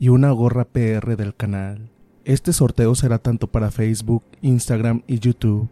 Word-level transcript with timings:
y 0.00 0.08
una 0.08 0.30
gorra 0.30 0.64
PR 0.64 1.14
del 1.14 1.34
canal. 1.34 1.90
Este 2.24 2.54
sorteo 2.54 2.94
será 2.94 3.18
tanto 3.18 3.48
para 3.48 3.70
Facebook, 3.70 4.24
Instagram 4.40 5.02
y 5.06 5.18
YouTube. 5.18 5.68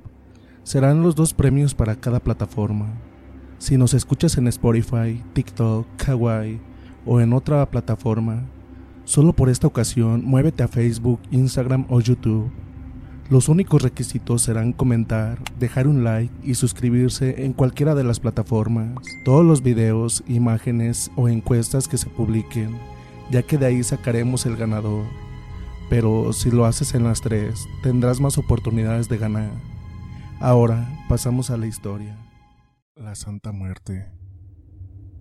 Serán 0.64 1.02
los 1.02 1.16
dos 1.16 1.32
premios 1.32 1.74
para 1.74 1.96
cada 1.96 2.20
plataforma. 2.20 2.92
Si 3.56 3.78
nos 3.78 3.94
escuchas 3.94 4.36
en 4.36 4.46
Spotify, 4.48 5.24
TikTok, 5.32 5.86
Kawaii 5.96 6.60
o 7.06 7.22
en 7.22 7.32
otra 7.32 7.70
plataforma, 7.70 8.44
solo 9.04 9.32
por 9.32 9.48
esta 9.48 9.66
ocasión 9.66 10.22
muévete 10.22 10.62
a 10.62 10.68
Facebook, 10.68 11.20
Instagram 11.30 11.86
o 11.88 12.02
YouTube. 12.02 12.50
Los 13.30 13.48
únicos 13.48 13.80
requisitos 13.80 14.42
serán 14.42 14.74
comentar, 14.74 15.38
dejar 15.58 15.88
un 15.88 16.04
like 16.04 16.34
y 16.42 16.54
suscribirse 16.54 17.46
en 17.46 17.54
cualquiera 17.54 17.94
de 17.94 18.04
las 18.04 18.20
plataformas. 18.20 18.94
Todos 19.24 19.44
los 19.44 19.62
videos, 19.62 20.22
imágenes 20.28 21.10
o 21.16 21.30
encuestas 21.30 21.88
que 21.88 21.96
se 21.96 22.10
publiquen, 22.10 22.76
ya 23.30 23.42
que 23.42 23.58
de 23.58 23.66
ahí 23.66 23.82
sacaremos 23.82 24.46
el 24.46 24.56
ganador. 24.56 25.04
Pero 25.90 26.32
si 26.32 26.50
lo 26.50 26.66
haces 26.66 26.94
en 26.94 27.04
las 27.04 27.20
tres, 27.20 27.66
tendrás 27.82 28.20
más 28.20 28.38
oportunidades 28.38 29.08
de 29.08 29.18
ganar. 29.18 29.50
Ahora 30.40 30.88
pasamos 31.08 31.50
a 31.50 31.56
la 31.56 31.66
historia. 31.66 32.16
La 32.94 33.14
Santa 33.14 33.52
Muerte. 33.52 34.06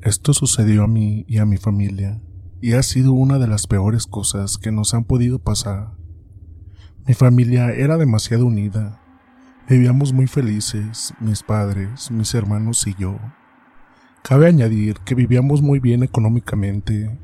Esto 0.02 0.34
sucedió 0.34 0.84
a 0.84 0.88
mí 0.88 1.26
y 1.28 1.38
a 1.38 1.46
mi 1.46 1.58
familia, 1.58 2.22
y 2.62 2.74
ha 2.74 2.84
sido 2.84 3.14
una 3.14 3.40
de 3.40 3.48
las 3.48 3.66
peores 3.68 4.06
cosas 4.06 4.58
que 4.58 4.72
nos 4.72 4.94
han 4.94 5.06
podido 5.06 5.40
pasar. 5.40 5.94
Mi 7.08 7.14
familia 7.14 7.72
era 7.72 7.98
demasiado 7.98 8.46
unida. 8.46 9.02
Vivíamos 9.70 10.14
muy 10.14 10.28
felices, 10.28 11.14
mis 11.20 11.42
padres, 11.42 12.12
mis 12.12 12.34
hermanos 12.36 12.86
y 12.86 12.96
yo. 12.96 13.18
Cabe 14.24 14.48
añadir 14.48 14.98
que 15.06 15.16
vivíamos 15.16 15.62
muy 15.62 15.80
bien 15.80 16.04
económicamente. 16.04 17.18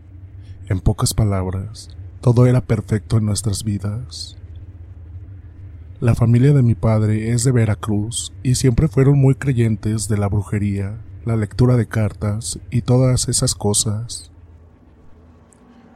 En 0.69 0.80
pocas 0.80 1.13
palabras, 1.13 1.89
todo 2.21 2.45
era 2.45 2.62
perfecto 2.62 3.18
en 3.18 3.25
nuestras 3.25 3.65
vidas. 3.65 4.38
La 6.00 6.15
familia 6.15 6.54
de 6.54 6.63
mi 6.63 6.74
padre 6.74 7.31
es 7.31 7.44
de 7.44 7.51
Veracruz 7.51 8.31
y 8.44 8.56
siempre 8.56 8.88
fueron 8.88 9.19
muy 9.19 9.36
creyentes 9.36 10.07
de 10.07 10.18
la 10.18 10.30
brujería, 10.30 11.01
la 11.25 11.36
lectura 11.36 11.75
de 11.75 11.86
cartas 11.86 12.60
y 12.71 12.81
todas 12.81 13.27
esas 13.27 13.56
cosas. 13.56 14.31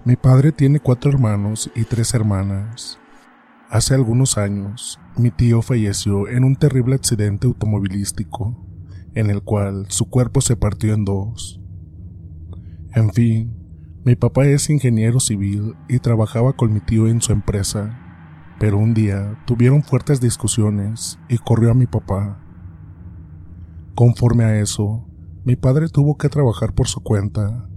Mi 0.03 0.17
padre 0.17 0.51
tiene 0.51 0.81
cuatro 0.81 1.11
hermanos 1.11 1.71
y 1.73 1.85
tres 1.85 2.13
hermanas. 2.13 2.99
Hace 3.69 3.95
algunos 3.95 4.37
años, 4.37 4.99
mi 5.17 5.31
tío 5.31 5.61
falleció 5.61 6.27
en 6.27 6.43
un 6.43 6.57
terrible 6.57 6.95
accidente 6.95 7.47
automovilístico, 7.47 8.65
en 9.15 9.29
el 9.29 9.41
cual 9.43 9.85
su 9.89 10.09
cuerpo 10.09 10.41
se 10.41 10.57
partió 10.57 10.93
en 10.93 11.05
dos. 11.05 11.61
En 12.93 13.11
fin, 13.11 13.56
mi 14.07 14.15
papá 14.15 14.45
es 14.45 14.69
ingeniero 14.69 15.19
civil 15.19 15.75
y 15.89 16.00
trabajaba 16.00 16.54
con 16.54 16.74
mi 16.74 16.80
tío 16.80 17.09
en 17.09 17.21
su 17.21 17.33
empresa, 17.33 18.00
pero 18.57 18.77
un 18.77 18.94
día 18.94 19.38
tuvieron 19.45 19.83
fuertes 19.83 20.21
discusiones 20.21 21.19
y 21.27 21.38
corrió 21.38 21.71
a 21.71 21.74
mi 21.74 21.88
papá. 21.88 22.39
Conforme 23.95 24.45
a 24.45 24.62
eso, 24.62 25.06
mi 25.44 25.57
padre 25.57 25.89
tuvo 25.89 26.18
que 26.18 26.30
trabajar 26.30 26.74
por 26.74 26.88
su 26.88 27.01
cuenta. 27.01 27.68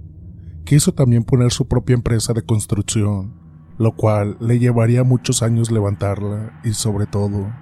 Quiso 0.65 0.95
también 0.95 1.25
poner 1.25 1.51
su 1.51 1.67
propia 1.67 1.95
empresa 1.95 2.33
de 2.33 2.43
construcción, 2.43 3.35
lo 3.77 3.97
cual 3.97 4.37
le 4.39 4.61
llevaría 4.61 5.03
muchos 5.03 5.43
años 5.43 5.73
levantarla 5.73 6.61
y 6.63 6.75
sobre 6.75 7.07
todo 7.07 7.53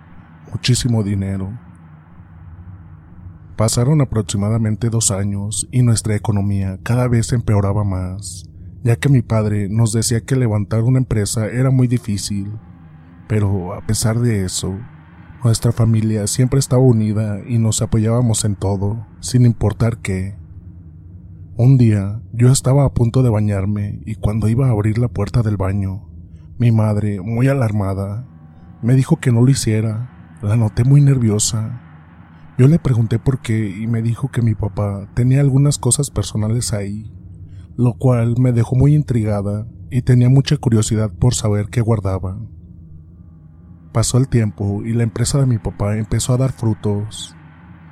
muchísimo 0.53 1.03
dinero. 1.03 1.59
Pasaron 3.56 4.03
aproximadamente 4.03 4.91
dos 4.91 5.11
años 5.11 5.67
y 5.73 5.81
nuestra 5.81 6.17
economía 6.17 6.79
cada 6.82 7.09
vez 7.09 7.32
empeoraba 7.32 7.82
más, 7.82 8.44
ya 8.82 8.96
que 8.96 9.08
mi 9.08 9.22
padre 9.22 9.69
nos 9.69 9.92
decía 9.92 10.20
que 10.20 10.36
levantar 10.36 10.82
una 10.82 10.98
empresa 10.98 11.46
era 11.46 11.70
muy 11.70 11.88
difícil, 11.88 12.52
pero 13.28 13.75
a 13.75 13.86
pesar 13.86 14.19
de 14.20 14.44
eso, 14.44 14.78
nuestra 15.44 15.72
familia 15.72 16.26
siempre 16.26 16.58
estaba 16.58 16.82
unida 16.82 17.40
y 17.46 17.58
nos 17.58 17.82
apoyábamos 17.82 18.44
en 18.44 18.56
todo, 18.56 19.06
sin 19.20 19.44
importar 19.46 19.98
qué. 19.98 20.36
Un 21.56 21.76
día 21.76 22.22
yo 22.32 22.50
estaba 22.50 22.84
a 22.84 22.94
punto 22.94 23.22
de 23.22 23.30
bañarme 23.30 24.00
y 24.06 24.14
cuando 24.14 24.48
iba 24.48 24.69
a 24.69 24.70
abrir 24.70 24.98
la 24.98 25.08
puerta 25.08 25.42
del 25.42 25.56
baño, 25.56 26.08
mi 26.58 26.72
madre, 26.72 27.20
muy 27.20 27.48
alarmada, 27.48 28.26
me 28.82 28.94
dijo 28.94 29.16
que 29.16 29.32
no 29.32 29.42
lo 29.42 29.50
hiciera. 29.50 30.38
La 30.42 30.56
noté 30.56 30.84
muy 30.84 31.00
nerviosa. 31.00 31.80
Yo 32.58 32.69
le 32.69 32.78
pregunté 32.78 33.19
por 33.19 33.40
qué 33.40 33.70
y 33.70 33.86
me 33.86 34.02
dijo 34.02 34.28
que 34.28 34.42
mi 34.42 34.54
papá 34.54 35.08
tenía 35.14 35.40
algunas 35.40 35.78
cosas 35.78 36.10
personales 36.10 36.72
ahí, 36.72 37.12
lo 37.78 37.94
cual 37.94 38.34
me 38.40 38.50
dejó 38.50 38.75
muy 38.75 38.92
intrigada 38.92 39.69
y 39.88 40.02
tenía 40.02 40.28
mucha 40.28 40.56
curiosidad 40.56 41.12
por 41.12 41.32
saber 41.34 41.69
qué 41.69 41.80
guardaba. 41.80 42.36
Pasó 43.92 44.19
el 44.19 44.28
tiempo 44.28 44.82
y 44.84 44.94
la 44.94 45.04
empresa 45.04 45.38
de 45.38 45.46
mi 45.46 45.58
papá 45.58 45.96
empezó 45.96 46.34
a 46.34 46.38
dar 46.38 46.50
frutos. 46.50 47.36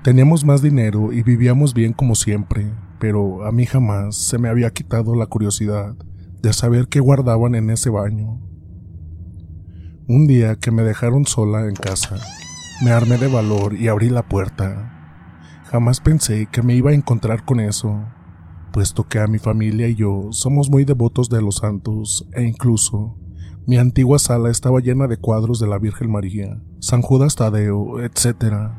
Teníamos 0.02 0.44
más 0.44 0.60
dinero 0.60 1.12
y 1.12 1.22
vivíamos 1.22 1.72
bien 1.72 1.92
como 1.92 2.16
siempre, 2.16 2.74
pero 2.98 3.46
a 3.46 3.52
mí 3.52 3.64
jamás 3.64 4.16
se 4.16 4.38
me 4.38 4.48
había 4.48 4.72
quitado 4.72 5.14
la 5.14 5.26
curiosidad 5.26 5.94
de 6.42 6.52
saber 6.52 6.88
qué 6.88 6.98
guardaban 6.98 7.54
en 7.54 7.70
ese 7.70 7.88
baño. 7.88 8.40
Un 10.08 10.26
día 10.26 10.56
que 10.56 10.72
me 10.72 10.82
dejaron 10.82 11.26
sola 11.26 11.68
en 11.68 11.76
casa, 11.76 12.18
me 12.84 12.90
armé 12.90 13.18
de 13.18 13.28
valor 13.28 13.74
y 13.74 13.86
abrí 13.86 14.10
la 14.10 14.24
puerta. 14.24 15.22
Jamás 15.66 16.00
pensé 16.00 16.48
que 16.50 16.62
me 16.62 16.74
iba 16.74 16.90
a 16.90 16.94
encontrar 16.94 17.44
con 17.44 17.60
eso, 17.60 18.04
puesto 18.76 19.08
que 19.08 19.20
a 19.20 19.26
mi 19.26 19.38
familia 19.38 19.88
y 19.88 19.94
yo 19.94 20.28
somos 20.32 20.68
muy 20.68 20.84
devotos 20.84 21.30
de 21.30 21.40
los 21.40 21.56
santos 21.56 22.28
e 22.34 22.42
incluso 22.42 23.16
mi 23.66 23.78
antigua 23.78 24.18
sala 24.18 24.50
estaba 24.50 24.80
llena 24.80 25.06
de 25.06 25.16
cuadros 25.16 25.58
de 25.60 25.66
la 25.66 25.78
Virgen 25.78 26.12
María, 26.12 26.60
San 26.78 27.00
Judas 27.00 27.36
Tadeo, 27.36 28.00
etc. 28.00 28.74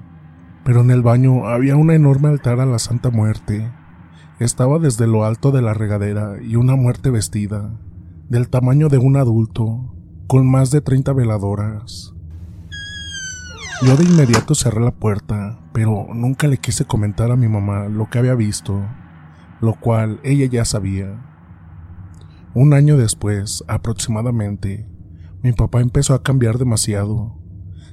Pero 0.64 0.82
en 0.82 0.92
el 0.92 1.02
baño 1.02 1.48
había 1.48 1.76
un 1.76 1.90
enorme 1.90 2.28
altar 2.28 2.60
a 2.60 2.68
la 2.68 2.78
Santa 2.78 3.10
Muerte. 3.10 3.74
Estaba 4.40 4.78
desde 4.78 5.08
lo 5.08 5.26
alto 5.26 5.52
de 5.52 5.64
la 5.64 5.74
regadera 5.74 6.36
y 6.44 6.58
una 6.58 6.76
muerte 6.76 7.10
vestida, 7.10 7.74
del 8.30 8.50
tamaño 8.50 8.90
de 8.90 9.00
un 9.00 9.18
adulto, 9.18 9.96
con 10.28 10.48
más 10.48 10.70
de 10.70 10.82
30 10.82 11.12
veladoras. 11.14 12.14
Yo 13.82 13.98
de 13.98 14.04
inmediato 14.04 14.54
cerré 14.54 14.80
la 14.80 14.92
puerta, 14.92 15.60
pero 15.74 16.06
nunca 16.14 16.46
le 16.46 16.60
quise 16.60 16.86
comentar 16.86 17.32
a 17.32 17.36
mi 17.36 17.48
mamá 17.48 17.88
lo 17.88 18.12
que 18.12 18.20
había 18.20 18.36
visto, 18.36 18.84
lo 19.62 19.80
cual 19.80 20.20
ella 20.24 20.46
ya 20.46 20.66
sabía. 20.66 21.24
Un 22.54 22.74
año 22.74 22.98
después, 22.98 23.64
aproximadamente, 23.68 24.90
mi 25.44 25.52
papá 25.52 25.82
empezó 25.82 26.14
a 26.14 26.24
cambiar 26.24 26.58
demasiado. 26.58 27.40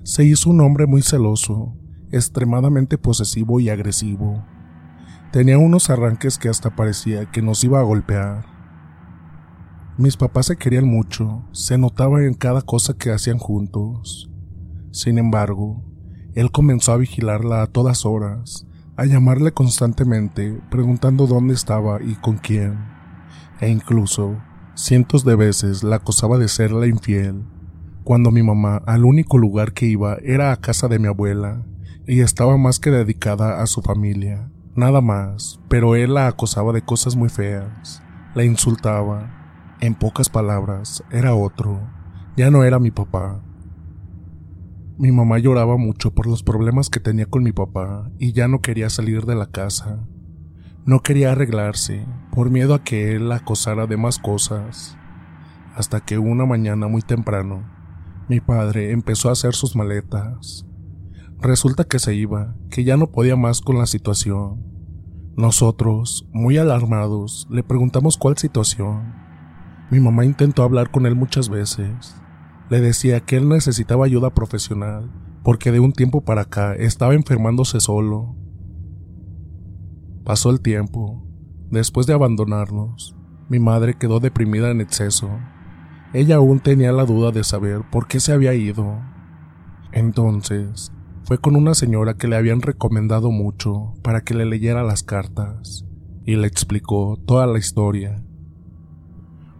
Se 0.02 0.24
hizo 0.24 0.50
un 0.50 0.60
hombre 0.60 0.86
muy 0.86 1.02
celoso, 1.02 1.76
extremadamente 2.10 2.98
posesivo 2.98 3.60
y 3.60 3.68
agresivo. 3.68 4.44
Tenía 5.32 5.58
unos 5.58 5.90
arranques 5.90 6.38
que 6.38 6.48
hasta 6.48 6.74
parecía 6.74 7.30
que 7.30 7.42
nos 7.42 7.62
iba 7.64 7.80
a 7.80 7.82
golpear. 7.82 8.46
Mis 9.98 10.16
papás 10.16 10.46
se 10.46 10.56
querían 10.56 10.86
mucho, 10.86 11.44
se 11.52 11.78
notaba 11.78 12.24
en 12.24 12.34
cada 12.34 12.62
cosa 12.62 12.94
que 12.94 13.12
hacían 13.12 13.38
juntos. 13.38 14.30
Sin 14.90 15.18
embargo, 15.18 15.84
él 16.34 16.50
comenzó 16.50 16.92
a 16.92 16.96
vigilarla 16.96 17.62
a 17.62 17.66
todas 17.66 18.04
horas, 18.06 18.66
a 18.96 19.04
llamarle 19.04 19.52
constantemente, 19.52 20.60
preguntando 20.70 21.26
dónde 21.26 21.54
estaba 21.54 22.02
y 22.02 22.14
con 22.16 22.38
quién, 22.38 22.78
e 23.60 23.68
incluso 23.68 24.36
Cientos 24.76 25.24
de 25.24 25.36
veces 25.36 25.84
la 25.84 25.96
acosaba 25.96 26.36
de 26.36 26.48
serle 26.48 26.88
infiel, 26.88 27.44
cuando 28.02 28.32
mi 28.32 28.42
mamá 28.42 28.82
al 28.86 29.04
único 29.04 29.38
lugar 29.38 29.72
que 29.72 29.86
iba 29.86 30.16
era 30.24 30.50
a 30.50 30.56
casa 30.56 30.88
de 30.88 30.98
mi 30.98 31.06
abuela, 31.06 31.64
y 32.08 32.22
estaba 32.22 32.56
más 32.56 32.80
que 32.80 32.90
dedicada 32.90 33.62
a 33.62 33.68
su 33.68 33.82
familia, 33.82 34.50
nada 34.74 35.00
más, 35.00 35.60
pero 35.68 35.94
él 35.94 36.14
la 36.14 36.26
acosaba 36.26 36.72
de 36.72 36.82
cosas 36.82 37.14
muy 37.14 37.28
feas, 37.28 38.02
la 38.34 38.42
insultaba, 38.42 39.76
en 39.80 39.94
pocas 39.94 40.28
palabras, 40.28 41.04
era 41.12 41.36
otro, 41.36 41.80
ya 42.36 42.50
no 42.50 42.64
era 42.64 42.80
mi 42.80 42.90
papá. 42.90 43.43
Mi 44.96 45.10
mamá 45.10 45.38
lloraba 45.38 45.76
mucho 45.76 46.14
por 46.14 46.28
los 46.28 46.44
problemas 46.44 46.88
que 46.88 47.00
tenía 47.00 47.26
con 47.26 47.42
mi 47.42 47.50
papá 47.50 48.12
y 48.20 48.32
ya 48.32 48.46
no 48.46 48.60
quería 48.60 48.88
salir 48.90 49.26
de 49.26 49.34
la 49.34 49.46
casa. 49.46 50.06
No 50.86 51.00
quería 51.00 51.32
arreglarse, 51.32 52.06
por 52.30 52.50
miedo 52.50 52.74
a 52.74 52.84
que 52.84 53.16
él 53.16 53.28
la 53.28 53.36
acosara 53.36 53.88
de 53.88 53.96
más 53.96 54.20
cosas. 54.20 54.96
Hasta 55.74 56.00
que 56.00 56.18
una 56.18 56.46
mañana 56.46 56.86
muy 56.86 57.02
temprano, 57.02 57.68
mi 58.28 58.38
padre 58.40 58.92
empezó 58.92 59.30
a 59.30 59.32
hacer 59.32 59.54
sus 59.54 59.74
maletas. 59.74 60.64
Resulta 61.40 61.82
que 61.82 61.98
se 61.98 62.14
iba, 62.14 62.54
que 62.70 62.84
ya 62.84 62.96
no 62.96 63.10
podía 63.10 63.34
más 63.34 63.62
con 63.62 63.78
la 63.78 63.86
situación. 63.86 64.62
Nosotros, 65.36 66.28
muy 66.32 66.56
alarmados, 66.56 67.48
le 67.50 67.64
preguntamos 67.64 68.16
cuál 68.16 68.38
situación. 68.38 69.12
Mi 69.90 69.98
mamá 69.98 70.24
intentó 70.24 70.62
hablar 70.62 70.92
con 70.92 71.04
él 71.06 71.16
muchas 71.16 71.48
veces. 71.48 72.14
Le 72.74 72.80
decía 72.80 73.20
que 73.20 73.36
él 73.36 73.48
necesitaba 73.48 74.04
ayuda 74.04 74.34
profesional, 74.34 75.08
porque 75.44 75.70
de 75.70 75.78
un 75.78 75.92
tiempo 75.92 76.24
para 76.24 76.40
acá 76.40 76.74
estaba 76.74 77.14
enfermándose 77.14 77.78
solo 77.78 78.34
Pasó 80.24 80.50
el 80.50 80.60
tiempo. 80.60 81.22
Después 81.70 82.08
de 82.08 82.14
abandonarnos, 82.14 83.14
mi 83.48 83.60
madre 83.60 83.94
quedó 83.94 84.18
deprimida 84.18 84.72
en 84.72 84.80
exceso. 84.80 85.30
Ella 86.12 86.34
aún 86.36 86.58
tenía 86.58 86.90
la 86.90 87.04
duda 87.04 87.30
de 87.30 87.44
saber 87.44 87.82
por 87.92 88.08
qué 88.08 88.18
se 88.18 88.32
había 88.32 88.54
ido. 88.54 89.00
Entonces, 89.92 90.90
fue 91.22 91.38
con 91.38 91.54
una 91.54 91.74
señora 91.74 92.14
que 92.14 92.26
le 92.26 92.34
habían 92.34 92.60
recomendado 92.60 93.30
mucho 93.30 93.94
para 94.02 94.22
que 94.22 94.34
le 94.34 94.46
leyera 94.46 94.82
las 94.82 95.04
cartas 95.04 95.86
y 96.24 96.34
le 96.34 96.48
explicó 96.48 97.20
toda 97.24 97.46
la 97.46 97.60
historia. 97.60 98.20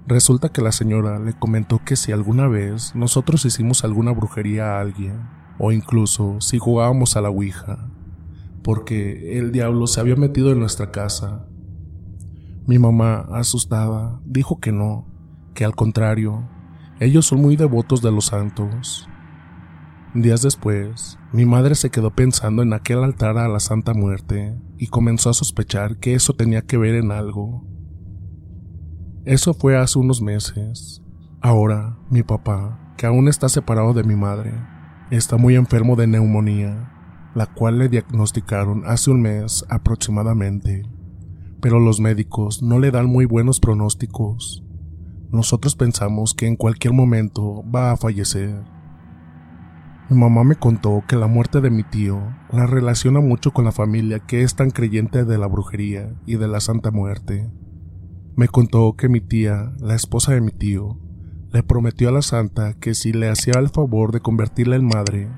Resulta 0.06 0.50
que 0.50 0.60
la 0.60 0.72
señora 0.72 1.18
le 1.18 1.32
comentó 1.32 1.80
que 1.82 1.96
si 1.96 2.12
alguna 2.12 2.46
vez 2.46 2.94
nosotros 2.94 3.44
hicimos 3.46 3.84
alguna 3.84 4.12
brujería 4.12 4.76
a 4.76 4.80
alguien, 4.80 5.28
o 5.58 5.72
incluso 5.72 6.40
si 6.40 6.58
jugábamos 6.58 7.16
a 7.16 7.22
la 7.22 7.30
Ouija, 7.30 7.88
porque 8.62 9.38
el 9.38 9.50
diablo 9.50 9.86
se 9.86 10.00
había 10.00 10.16
metido 10.16 10.52
en 10.52 10.60
nuestra 10.60 10.90
casa. 10.90 11.46
Mi 12.66 12.78
mamá, 12.78 13.26
asustada, 13.32 14.20
dijo 14.24 14.60
que 14.60 14.72
no, 14.72 15.06
que 15.54 15.64
al 15.64 15.74
contrario, 15.74 16.48
ellos 17.00 17.26
son 17.26 17.40
muy 17.40 17.56
devotos 17.56 18.02
de 18.02 18.12
los 18.12 18.26
santos. 18.26 19.08
Días 20.14 20.42
después, 20.42 21.18
mi 21.32 21.44
madre 21.44 21.74
se 21.74 21.90
quedó 21.90 22.10
pensando 22.10 22.62
en 22.62 22.72
aquel 22.72 23.02
altar 23.02 23.36
a 23.36 23.48
la 23.48 23.58
Santa 23.58 23.94
Muerte 23.94 24.54
y 24.78 24.86
comenzó 24.86 25.30
a 25.30 25.34
sospechar 25.34 25.96
que 25.96 26.14
eso 26.14 26.34
tenía 26.34 26.62
que 26.62 26.76
ver 26.76 26.94
en 26.94 27.10
algo. 27.10 27.66
Eso 29.24 29.54
fue 29.54 29.76
hace 29.76 29.98
unos 29.98 30.20
meses. 30.22 31.02
Ahora, 31.40 31.98
mi 32.10 32.22
papá, 32.22 32.94
que 32.96 33.06
aún 33.06 33.28
está 33.28 33.48
separado 33.48 33.92
de 33.92 34.04
mi 34.04 34.16
madre, 34.16 34.52
está 35.10 35.36
muy 35.36 35.54
enfermo 35.56 35.96
de 35.96 36.06
neumonía 36.06 36.90
la 37.34 37.46
cual 37.46 37.78
le 37.78 37.88
diagnosticaron 37.88 38.84
hace 38.86 39.10
un 39.10 39.20
mes 39.20 39.64
aproximadamente. 39.68 40.82
Pero 41.60 41.80
los 41.80 42.00
médicos 42.00 42.62
no 42.62 42.78
le 42.78 42.90
dan 42.90 43.06
muy 43.06 43.24
buenos 43.24 43.60
pronósticos. 43.60 44.62
Nosotros 45.30 45.74
pensamos 45.74 46.34
que 46.34 46.46
en 46.46 46.56
cualquier 46.56 46.94
momento 46.94 47.64
va 47.74 47.90
a 47.90 47.96
fallecer. 47.96 48.62
Mi 50.08 50.18
mamá 50.18 50.44
me 50.44 50.54
contó 50.54 51.02
que 51.08 51.16
la 51.16 51.26
muerte 51.26 51.60
de 51.60 51.70
mi 51.70 51.82
tío 51.82 52.20
la 52.50 52.66
relaciona 52.66 53.20
mucho 53.20 53.52
con 53.52 53.64
la 53.64 53.72
familia 53.72 54.20
que 54.20 54.42
es 54.42 54.54
tan 54.54 54.70
creyente 54.70 55.24
de 55.24 55.38
la 55.38 55.46
brujería 55.46 56.14
y 56.26 56.36
de 56.36 56.46
la 56.46 56.60
Santa 56.60 56.90
Muerte. 56.90 57.50
Me 58.36 58.48
contó 58.48 58.96
que 58.96 59.08
mi 59.08 59.20
tía, 59.20 59.72
la 59.78 59.94
esposa 59.94 60.32
de 60.32 60.40
mi 60.40 60.50
tío, 60.50 60.98
le 61.52 61.62
prometió 61.62 62.08
a 62.08 62.12
la 62.12 62.22
santa 62.22 62.74
que 62.74 62.94
si 62.94 63.12
le 63.12 63.28
hacía 63.28 63.60
el 63.60 63.68
favor 63.68 64.10
de 64.10 64.18
convertirla 64.18 64.74
en 64.74 64.88
madre, 64.88 65.28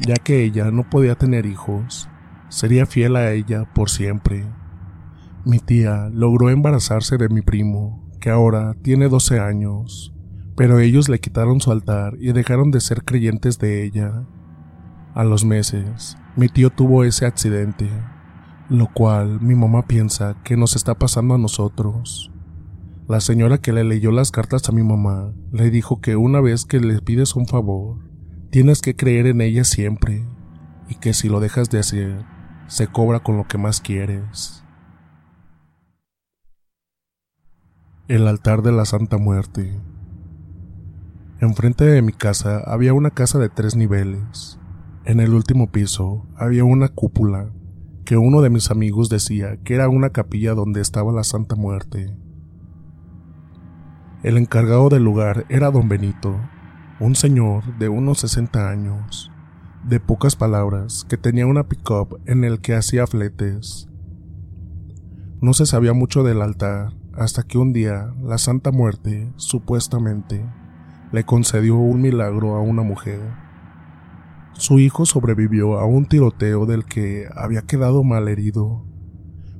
ya 0.00 0.16
que 0.16 0.44
ella 0.44 0.70
no 0.70 0.90
podía 0.90 1.14
tener 1.14 1.46
hijos, 1.46 2.10
sería 2.50 2.84
fiel 2.84 3.16
a 3.16 3.32
ella 3.32 3.72
por 3.72 3.88
siempre. 3.88 4.44
Mi 5.46 5.60
tía 5.60 6.10
logró 6.12 6.50
embarazarse 6.50 7.16
de 7.16 7.30
mi 7.30 7.40
primo, 7.40 8.06
que 8.20 8.28
ahora 8.28 8.74
tiene 8.82 9.08
12 9.08 9.40
años, 9.40 10.14
pero 10.54 10.78
ellos 10.78 11.08
le 11.08 11.20
quitaron 11.20 11.62
su 11.62 11.72
altar 11.72 12.16
y 12.20 12.32
dejaron 12.32 12.70
de 12.70 12.82
ser 12.82 13.02
creyentes 13.04 13.58
de 13.58 13.82
ella. 13.82 14.26
A 15.14 15.24
los 15.24 15.46
meses, 15.46 16.18
mi 16.36 16.48
tío 16.48 16.68
tuvo 16.68 17.04
ese 17.04 17.24
accidente, 17.24 17.88
lo 18.68 18.88
cual 18.88 19.40
mi 19.40 19.54
mamá 19.54 19.86
piensa 19.86 20.36
que 20.44 20.58
nos 20.58 20.76
está 20.76 20.94
pasando 20.94 21.34
a 21.34 21.38
nosotros. 21.38 22.31
La 23.08 23.20
señora 23.20 23.58
que 23.58 23.72
le 23.72 23.82
leyó 23.82 24.12
las 24.12 24.30
cartas 24.30 24.68
a 24.68 24.72
mi 24.72 24.82
mamá 24.82 25.34
le 25.50 25.70
dijo 25.70 26.00
que 26.00 26.16
una 26.16 26.40
vez 26.40 26.64
que 26.64 26.78
le 26.78 27.00
pides 27.00 27.34
un 27.34 27.46
favor, 27.46 27.98
tienes 28.50 28.80
que 28.80 28.94
creer 28.94 29.26
en 29.26 29.40
ella 29.40 29.64
siempre 29.64 30.24
y 30.88 30.94
que 30.94 31.12
si 31.12 31.28
lo 31.28 31.40
dejas 31.40 31.68
de 31.68 31.80
hacer, 31.80 32.24
se 32.68 32.86
cobra 32.86 33.20
con 33.20 33.36
lo 33.36 33.48
que 33.48 33.58
más 33.58 33.80
quieres. 33.80 34.64
El 38.06 38.28
altar 38.28 38.62
de 38.62 38.72
la 38.72 38.84
Santa 38.84 39.18
Muerte. 39.18 39.80
Enfrente 41.40 41.84
de 41.84 42.02
mi 42.02 42.12
casa 42.12 42.58
había 42.58 42.94
una 42.94 43.10
casa 43.10 43.40
de 43.40 43.48
tres 43.48 43.74
niveles. 43.74 44.60
En 45.04 45.18
el 45.18 45.34
último 45.34 45.72
piso 45.72 46.28
había 46.36 46.62
una 46.62 46.88
cúpula 46.88 47.52
que 48.04 48.16
uno 48.16 48.42
de 48.42 48.50
mis 48.50 48.70
amigos 48.70 49.08
decía 49.08 49.56
que 49.64 49.74
era 49.74 49.88
una 49.88 50.10
capilla 50.10 50.54
donde 50.54 50.80
estaba 50.80 51.12
la 51.12 51.24
Santa 51.24 51.56
Muerte. 51.56 52.16
El 54.22 54.38
encargado 54.38 54.88
del 54.88 55.02
lugar 55.02 55.46
era 55.48 55.72
don 55.72 55.88
Benito, 55.88 56.38
un 57.00 57.16
señor 57.16 57.76
de 57.78 57.88
unos 57.88 58.20
60 58.20 58.70
años, 58.70 59.32
de 59.82 59.98
pocas 59.98 60.36
palabras, 60.36 61.04
que 61.08 61.16
tenía 61.16 61.44
una 61.44 61.64
pick-up 61.64 62.20
en 62.26 62.44
el 62.44 62.60
que 62.60 62.76
hacía 62.76 63.08
fletes. 63.08 63.88
No 65.40 65.54
se 65.54 65.66
sabía 65.66 65.92
mucho 65.92 66.22
del 66.22 66.40
altar 66.40 66.92
hasta 67.14 67.42
que 67.42 67.58
un 67.58 67.72
día 67.72 68.14
la 68.22 68.38
Santa 68.38 68.70
Muerte, 68.70 69.32
supuestamente, 69.34 70.46
le 71.10 71.24
concedió 71.24 71.74
un 71.74 72.00
milagro 72.00 72.54
a 72.54 72.60
una 72.60 72.82
mujer. 72.82 73.20
Su 74.52 74.78
hijo 74.78 75.04
sobrevivió 75.04 75.80
a 75.80 75.84
un 75.84 76.06
tiroteo 76.06 76.64
del 76.64 76.84
que 76.84 77.26
había 77.34 77.62
quedado 77.62 78.04
mal 78.04 78.28
herido. 78.28 78.84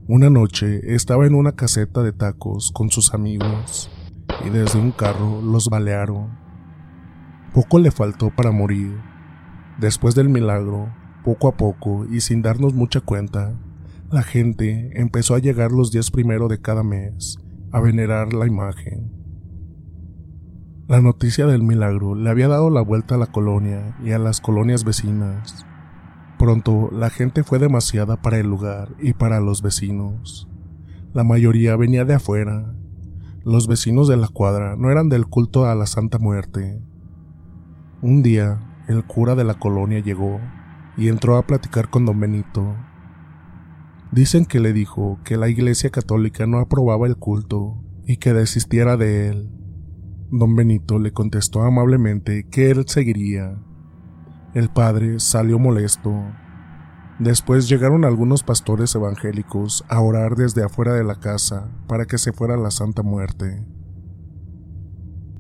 Una 0.07 0.31
noche 0.31 0.95
estaba 0.95 1.27
en 1.27 1.35
una 1.35 1.57
caseta 1.57 2.05
de 2.05 2.13
tacos 2.13 2.71
con 2.71 2.91
sus 2.91 3.13
amigos 3.13 3.91
y 4.45 4.51
desde 4.51 4.79
un 4.79 4.93
carro 4.93 5.41
los 5.43 5.69
balearon. 5.69 6.39
Poco 7.53 7.79
le 7.79 7.91
faltó 7.91 8.31
para 8.31 8.51
morir. 8.51 8.99
Después 9.79 10.15
del 10.15 10.29
milagro, 10.29 10.93
poco 11.25 11.49
a 11.49 11.57
poco 11.57 12.07
y 12.07 12.21
sin 12.21 12.43
darnos 12.43 12.75
mucha 12.75 13.01
cuenta, 13.01 13.55
la 14.11 14.23
gente 14.23 14.91
empezó 15.01 15.35
a 15.35 15.39
llegar 15.39 15.73
los 15.73 15.91
días 15.93 16.11
primero 16.11 16.49
de 16.49 16.61
cada 16.61 16.83
mes 16.83 17.39
a 17.73 17.81
venerar 17.81 18.35
la 18.35 18.47
imagen. 18.47 19.11
La 20.89 21.01
noticia 21.01 21.47
del 21.47 21.63
milagro 21.63 22.15
le 22.15 22.29
había 22.29 22.49
dado 22.49 22.69
la 22.69 22.83
vuelta 22.83 23.15
a 23.15 23.19
la 23.19 23.29
colonia 23.29 23.97
y 24.05 24.11
a 24.11 24.19
las 24.19 24.41
colonias 24.41 24.85
vecinas. 24.85 25.65
Pronto 26.39 26.91
la 26.93 27.09
gente 27.09 27.45
fue 27.45 27.59
demasiada 27.59 28.21
para 28.21 28.39
el 28.39 28.47
lugar 28.47 28.91
y 29.01 29.15
para 29.15 29.41
los 29.41 29.63
vecinos. 29.63 30.49
La 31.15 31.25
mayoría 31.25 31.77
venía 31.77 32.05
de 32.05 32.15
afuera. 32.15 32.75
Los 33.45 33.67
vecinos 33.67 34.07
de 34.07 34.17
la 34.17 34.29
cuadra 34.29 34.77
no 34.77 34.93
eran 34.93 35.09
del 35.09 35.27
culto 35.27 35.67
a 35.67 35.75
la 35.75 35.87
Santa 35.87 36.21
Muerte. 36.21 36.81
Un 38.01 38.23
día, 38.23 38.61
el 38.87 39.05
cura 39.05 39.35
de 39.35 39.43
la 39.43 39.55
colonia 39.55 39.99
llegó 39.99 40.39
y 40.97 41.09
entró 41.09 41.37
a 41.37 41.45
platicar 41.45 41.91
con 41.91 42.05
don 42.07 42.21
Benito. 42.21 42.77
Dicen 44.13 44.45
que 44.45 44.61
le 44.61 44.73
dijo 44.73 45.19
que 45.25 45.37
la 45.37 45.49
Iglesia 45.49 45.91
Católica 45.91 46.47
no 46.47 46.59
aprobaba 46.59 47.09
el 47.09 47.17
culto 47.17 47.83
y 48.07 48.19
que 48.19 48.33
desistiera 48.33 48.97
de 48.97 49.31
él. 49.31 49.51
Don 50.31 50.55
Benito 50.55 51.01
le 51.01 51.13
contestó 51.13 51.63
amablemente 51.63 52.47
que 52.49 52.71
él 52.71 52.85
seguiría. 52.87 53.59
El 54.55 54.69
padre 54.69 55.19
salió 55.19 55.59
molesto. 55.59 56.13
Después 57.23 57.69
llegaron 57.69 58.05
algunos 58.05 58.43
pastores 58.43 58.95
evangélicos 58.95 59.85
a 59.89 60.01
orar 60.01 60.35
desde 60.35 60.65
afuera 60.65 60.95
de 60.95 61.05
la 61.05 61.21
casa 61.21 61.71
para 61.87 62.05
que 62.05 62.19
se 62.19 62.33
fuera 62.33 62.57
la 62.57 62.71
Santa 62.71 63.03
Muerte. 63.03 63.65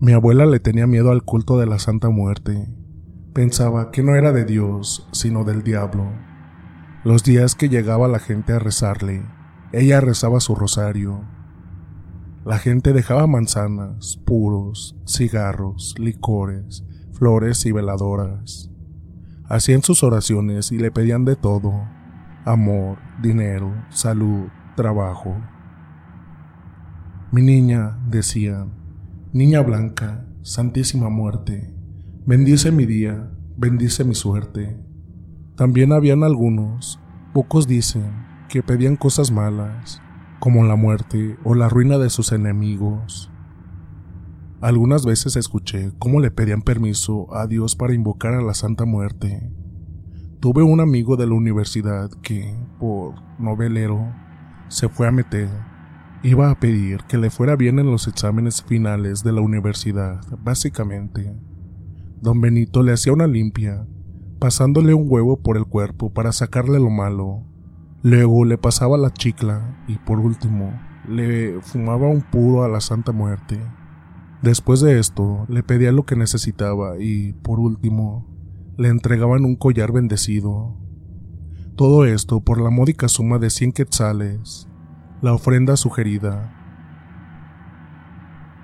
Mi 0.01 0.12
abuela 0.12 0.47
le 0.47 0.61
tenía 0.61 0.87
miedo 0.87 1.11
al 1.11 1.25
culto 1.25 1.59
de 1.59 1.67
la 1.67 1.79
Santa 1.79 2.09
Muerte. 2.09 2.69
Pensaba 3.33 3.91
que 3.91 4.03
no 4.03 4.15
era 4.15 4.33
de 4.33 4.45
Dios, 4.45 5.09
sino 5.12 5.45
del 5.45 5.62
diablo. 5.62 6.12
Los 7.05 7.25
días 7.25 7.55
que 7.55 7.69
llegaba 7.69 8.07
la 8.07 8.21
gente 8.21 8.53
a 8.53 8.59
rezarle, 8.59 9.25
ella 9.73 10.01
rezaba 10.01 10.39
su 10.39 10.55
rosario 10.55 11.25
la 12.45 12.59
gente 12.59 12.93
dejaba 12.93 13.29
manzanas, 13.29 14.21
puros, 14.25 14.97
cigarros, 15.07 15.95
licores, 15.97 16.85
flores 17.12 17.65
y 17.67 17.71
veladoras. 17.71 18.72
Hacían 19.53 19.83
sus 19.83 20.03
oraciones 20.03 20.73
y 20.73 20.79
le 20.79 20.91
pedían 20.91 21.27
de 21.27 21.37
todo, 21.37 21.87
amor, 22.47 22.97
dinero, 23.21 23.71
salud, 23.91 24.47
trabajo. 24.77 25.37
Mi 27.33 27.43
niña, 27.43 27.99
decían, 28.09 28.73
niña 29.35 29.61
blanca, 29.61 30.25
santísima 30.41 31.11
muerte, 31.11 31.77
bendice 32.25 32.73
mi 32.73 32.87
día, 32.87 33.31
bendice 33.59 34.05
mi 34.05 34.15
suerte. 34.15 34.81
También 35.55 35.93
habían 35.93 36.25
algunos, 36.25 36.99
pocos 37.35 37.67
dicen, 37.67 38.11
que 38.49 38.63
pedían 38.63 38.97
cosas 38.97 39.31
malas, 39.31 40.01
como 40.41 40.65
la 40.65 40.77
muerte 40.77 41.37
o 41.45 41.55
la 41.55 41.69
ruina 41.69 41.99
de 41.99 42.09
sus 42.09 42.33
enemigos. 42.33 43.31
Algunas 44.62 45.04
veces 45.04 45.37
escuché 45.37 45.92
cómo 45.99 46.21
le 46.21 46.31
pedían 46.31 46.62
permiso 46.62 47.26
a 47.35 47.47
Dios 47.47 47.76
para 47.76 47.92
invocar 47.95 48.33
a 48.35 48.40
la 48.40 48.54
Santa 48.54 48.87
Muerte. 48.87 49.52
Tuve 50.40 50.62
un 50.62 50.81
amigo 50.81 51.16
de 51.16 51.26
la 51.26 51.35
universidad 51.35 52.11
que, 52.23 52.57
por 52.78 53.14
novelero, 53.38 54.11
se 54.69 54.88
fue 54.88 55.07
a 55.07 55.12
meter. 55.12 55.50
Iba 56.23 56.50
a 56.50 56.59
pedir 56.59 57.02
que 57.09 57.19
le 57.19 57.28
fuera 57.28 57.57
bien 57.57 57.78
en 57.78 57.90
los 57.90 58.09
exámenes 58.09 58.62
finales 58.62 59.23
de 59.23 59.33
la 59.33 59.40
universidad, 59.40 60.21
básicamente. 60.38 61.37
Don 62.21 62.40
Benito 62.40 62.83
le 62.83 62.92
hacía 62.92 63.12
una 63.12 63.26
limpia, 63.26 63.87
pasándole 64.38 64.95
un 64.95 65.07
huevo 65.09 65.42
por 65.42 65.59
el 65.59 65.66
cuerpo 65.66 66.12
para 66.12 66.33
sacarle 66.33 66.78
lo 66.78 66.88
malo, 66.88 67.45
Luego 68.04 68.45
le 68.45 68.59
pasaba 68.59 68.99
la 68.99 69.12
chicla 69.12 69.85
y 69.87 69.95
por 69.95 70.19
último 70.19 70.76
le 71.09 71.61
fumaba 71.61 72.09
un 72.09 72.21
puro 72.21 72.64
a 72.64 72.69
la 72.69 72.81
Santa 72.81 73.12
Muerte. 73.12 73.61
Después 74.43 74.81
de 74.81 74.99
esto 74.99 75.47
le 75.49 75.63
pedía 75.63 75.93
lo 75.93 76.05
que 76.05 76.17
necesitaba 76.17 76.99
y 76.99 77.33
por 77.33 77.61
último 77.61 78.27
le 78.77 78.89
entregaban 78.89 79.45
un 79.45 79.55
collar 79.55 79.93
bendecido. 79.93 80.77
Todo 81.77 82.05
esto 82.05 82.41
por 82.41 82.61
la 82.61 82.71
módica 82.71 83.09
suma 83.09 83.39
de 83.39 83.51
100 83.51 83.73
quetzales, 83.73 84.69
la 85.21 85.33
ofrenda 85.33 85.77
sugerida. 85.77 86.59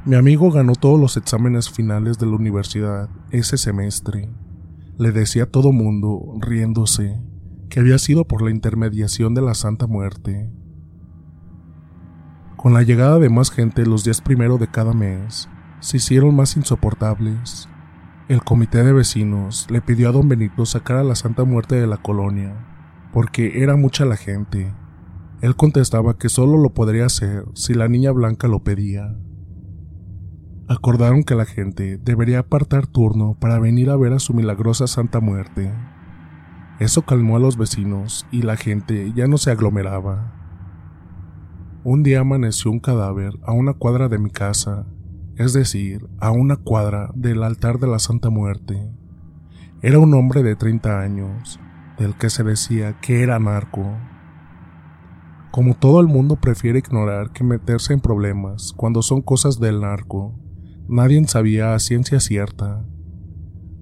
Mi 0.04 0.16
amigo 0.16 0.50
ganó 0.50 0.75
todos 0.75 0.99
los 0.99 1.16
exámenes 1.16 1.70
finales 1.70 2.18
de 2.18 2.26
la 2.26 2.35
universidad 2.35 3.08
ese 3.30 3.56
semestre. 3.56 4.28
Le 4.99 5.12
decía 5.12 5.44
a 5.44 5.47
todo 5.47 5.70
mundo, 5.70 6.35
riéndose, 6.40 7.23
que 7.70 7.78
había 7.78 7.99
sido 7.99 8.25
por 8.25 8.42
la 8.42 8.50
intermediación 8.50 9.32
de 9.35 9.42
la 9.42 9.54
Santa 9.54 9.87
Muerte. 9.87 10.50
Con 12.56 12.75
la 12.75 12.82
llegada 12.82 13.20
de 13.20 13.28
más 13.28 13.52
gente 13.52 13.87
los 13.87 14.02
días 14.02 14.20
primero 14.20 14.58
de 14.58 14.66
cada 14.66 14.92
mes, 14.92 15.49
se 15.80 15.99
hicieron 15.99 16.35
más 16.35 16.56
insoportables. 16.56 17.68
El 18.28 18.42
comité 18.42 18.82
de 18.82 18.92
vecinos 18.92 19.66
le 19.70 19.80
pidió 19.80 20.08
a 20.08 20.12
don 20.12 20.28
Benito 20.28 20.66
sacar 20.66 20.97
a 20.99 21.04
la 21.04 21.14
Santa 21.14 21.44
Muerte 21.44 21.76
de 21.76 21.87
la 21.87 21.97
colonia, 21.97 22.54
porque 23.12 23.62
era 23.62 23.76
mucha 23.76 24.04
la 24.04 24.16
gente. 24.16 24.73
Él 25.40 25.56
contestaba 25.56 26.18
que 26.18 26.28
solo 26.28 26.58
lo 26.58 26.75
podría 26.75 27.06
hacer 27.06 27.44
si 27.54 27.75
la 27.75 27.88
niña 27.88 28.11
blanca 28.12 28.49
lo 28.49 28.64
pedía. 28.64 29.16
Acordaron 30.68 31.23
que 31.23 31.35
la 31.35 31.47
gente 31.47 31.97
debería 31.97 32.40
apartar 32.40 32.87
turno 32.87 33.37
para 33.40 33.58
venir 33.58 33.88
a 33.88 33.97
ver 33.97 34.12
a 34.12 34.18
su 34.18 34.35
milagrosa 34.35 34.87
Santa 34.87 35.20
Muerte. 35.20 35.73
Eso 36.80 37.02
calmó 37.02 37.37
a 37.37 37.40
los 37.40 37.56
vecinos 37.56 38.26
y 38.30 38.42
la 38.42 38.56
gente 38.56 39.12
ya 39.14 39.26
no 39.26 39.38
se 39.38 39.50
aglomeraba. 39.50 40.35
Un 41.85 42.02
día 42.02 42.20
amaneció 42.20 42.70
un 42.70 42.80
cadáver 42.80 43.38
a 43.44 43.52
una 43.52 43.73
cuadra 43.73 44.08
de 44.08 44.18
mi 44.18 44.30
casa, 44.30 44.87
es 45.38 45.54
decir, 45.54 46.07
a 46.18 46.30
una 46.30 46.57
cuadra 46.57 47.11
del 47.14 47.42
altar 47.42 47.78
de 47.78 47.87
la 47.87 47.99
Santa 47.99 48.28
Muerte. 48.28 48.92
Era 49.80 49.99
un 49.99 50.12
hombre 50.12 50.42
de 50.42 50.57
30 50.57 51.00
años, 51.00 51.59
del 51.99 52.14
que 52.16 52.28
se 52.28 52.45
decía 52.45 52.99
que 53.00 53.23
era 53.23 53.38
narco. 53.38 53.97
Como 55.50 55.75
todo 55.75 56.00
el 56.00 56.09
mundo 56.09 56.37
prefiere 56.37 56.80
ignorar 56.80 57.33
que 57.33 57.45
meterse 57.45 57.95
en 57.95 58.00
problemas 58.00 58.75
cuando 58.76 59.00
son 59.00 59.23
cosas 59.23 59.59
del 59.59 59.80
narco, 59.80 60.38
nadie 60.88 61.25
sabía 61.26 61.75
a 61.75 61.78
ciencia 61.78 62.21
cierta 62.21 62.85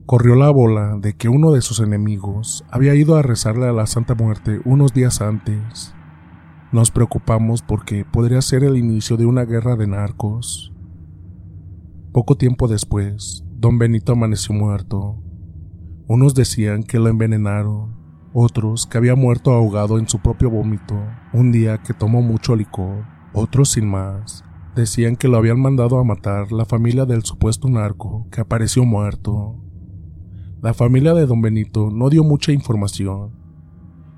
corrió 0.07 0.37
la 0.37 0.51
bola 0.51 0.97
de 1.01 1.15
que 1.15 1.29
uno 1.29 1.51
de 1.51 1.61
sus 1.61 1.81
enemigos 1.81 2.65
había 2.71 2.95
ido 2.95 3.17
a 3.17 3.23
rezarle 3.23 3.67
a 3.67 3.73
la 3.73 3.87
Santa 3.87 4.15
Muerte 4.15 4.61
unos 4.65 4.95
días 4.95 5.21
antes. 5.21 5.95
Nos 6.71 6.93
preocupamos 6.93 7.63
porque 7.63 8.05
podría 8.05 8.41
ser 8.41 8.63
el 8.63 8.77
inicio 8.77 9.17
de 9.17 9.27
una 9.27 9.45
guerra 9.45 9.75
de 9.75 9.89
narcos. 9.89 10.73
Poco 12.17 12.39
tiempo 12.39 12.67
después, 12.67 13.45
don 13.59 13.79
Benito 13.79 14.13
amaneció 14.13 14.55
muerto. 14.55 15.23
Unos 16.09 16.35
decían 16.35 16.83
que 16.83 16.99
lo 16.99 17.09
envenenaron, 17.09 17.95
otros 18.33 18.87
que 18.87 18.97
había 18.97 19.15
muerto 19.15 19.53
ahogado 19.53 19.99
en 19.99 20.09
su 20.09 20.21
propio 20.21 20.49
vómito 20.49 20.99
un 21.35 21.53
día 21.53 21.77
que 21.83 21.93
tomó 21.93 22.23
mucho 22.23 22.57
licor, 22.57 23.05
otros 23.35 23.73
sin 23.73 23.87
más. 23.87 24.47
Decían 24.75 25.17
que 25.17 25.29
lo 25.29 25.37
habían 25.37 25.61
mandado 25.61 25.99
a 25.99 26.05
matar 26.05 26.53
la 26.53 26.65
familia 26.65 27.05
del 27.05 27.23
supuesto 27.23 27.69
narco 27.69 28.27
que 28.33 28.41
apareció 28.41 28.87
muerto. 28.87 29.63
La 30.63 30.73
familia 30.73 31.13
de 31.13 31.27
don 31.27 31.43
Benito 31.43 31.91
no 31.91 32.09
dio 32.09 32.25
mucha 32.25 32.51
información. 32.51 33.33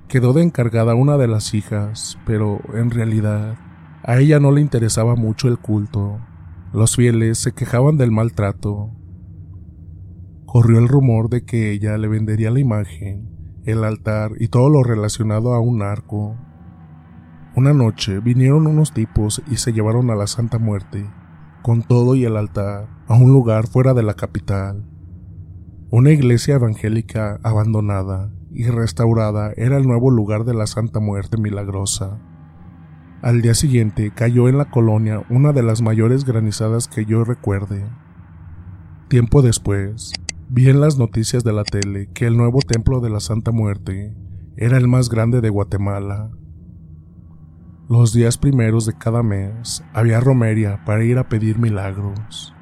Quedó 0.07 0.31
de 0.31 0.43
encargada 0.43 0.95
una 0.95 1.17
de 1.17 1.27
las 1.27 1.53
hijas, 1.53 2.17
pero 2.25 2.61
en 2.75 2.91
realidad 2.91 3.57
a 4.03 4.19
ella 4.19 4.39
no 4.39 4.53
le 4.53 4.61
interesaba 4.61 5.17
mucho 5.17 5.49
el 5.49 5.57
culto. 5.57 6.21
Los 6.73 6.95
fieles 6.95 7.39
se 7.39 7.53
quejaban 7.53 7.97
del 7.97 8.11
maltrato. 8.11 8.91
Corrió 10.45 10.79
el 10.79 10.87
rumor 10.87 11.29
de 11.29 11.43
que 11.43 11.71
ella 11.71 11.97
le 11.97 12.07
vendería 12.07 12.51
la 12.51 12.59
imagen 12.59 13.39
el 13.71 13.83
altar 13.83 14.31
y 14.39 14.47
todo 14.47 14.69
lo 14.69 14.83
relacionado 14.83 15.53
a 15.53 15.59
un 15.59 15.81
arco. 15.81 16.35
Una 17.55 17.73
noche 17.73 18.19
vinieron 18.19 18.67
unos 18.67 18.93
tipos 18.93 19.41
y 19.49 19.57
se 19.57 19.73
llevaron 19.73 20.09
a 20.09 20.15
la 20.15 20.27
Santa 20.27 20.59
Muerte, 20.59 21.09
con 21.61 21.83
todo 21.83 22.15
y 22.15 22.25
el 22.25 22.37
altar, 22.37 22.87
a 23.07 23.15
un 23.15 23.31
lugar 23.31 23.67
fuera 23.67 23.93
de 23.93 24.03
la 24.03 24.13
capital. 24.13 24.85
Una 25.91 26.11
iglesia 26.11 26.55
evangélica 26.55 27.39
abandonada 27.43 28.31
y 28.51 28.65
restaurada 28.67 29.51
era 29.55 29.77
el 29.77 29.87
nuevo 29.87 30.09
lugar 30.11 30.45
de 30.45 30.53
la 30.53 30.67
Santa 30.67 30.99
Muerte 30.99 31.37
milagrosa. 31.37 32.19
Al 33.21 33.41
día 33.41 33.53
siguiente 33.53 34.11
cayó 34.15 34.47
en 34.47 34.57
la 34.57 34.65
colonia 34.65 35.23
una 35.29 35.51
de 35.51 35.63
las 35.63 35.81
mayores 35.81 36.25
granizadas 36.25 36.87
que 36.87 37.05
yo 37.05 37.23
recuerde. 37.23 37.85
Tiempo 39.09 39.41
después, 39.41 40.13
Vi 40.51 40.67
en 40.67 40.81
las 40.81 40.97
noticias 40.97 41.43
de 41.43 41.53
la 41.53 41.63
tele 41.63 42.09
que 42.11 42.25
el 42.25 42.35
nuevo 42.35 42.61
templo 42.61 43.01
de 43.01 43.11
la 43.11 43.19
Santa 43.19 43.51
Muerte 43.51 44.15
era 44.57 44.77
el 44.77 44.87
más 44.87 45.07
grande 45.07 45.41
de 45.41 45.49
Guatemala. 45.49 46.31
Los 47.87 48.13
días 48.13 48.39
primeros 48.39 48.87
de 48.87 48.97
cada 48.97 49.21
mes 49.21 49.83
había 49.93 50.19
romería 50.19 50.83
para 50.85 51.03
ir 51.03 51.19
a 51.19 51.29
pedir 51.29 51.59
milagros. 51.59 52.55